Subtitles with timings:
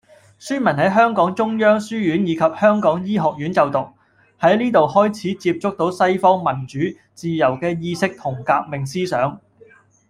[0.39, 3.87] 孫文喺香港中央書院以及香港醫學院就讀，
[4.39, 6.79] 喺呢度佢開始接觸到西方民主、
[7.13, 9.39] 自由嘅意識同革命思想